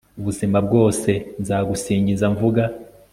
ubuzima 0.19 0.57
bwose 0.67 1.11
nzagusingiza 1.41 2.25
mvuga 2.33 2.63